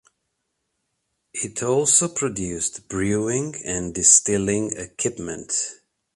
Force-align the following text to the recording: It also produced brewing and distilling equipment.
It 1.31 1.61
also 1.61 2.07
produced 2.07 2.87
brewing 2.87 3.53
and 3.63 3.93
distilling 3.93 4.71
equipment. 4.75 5.53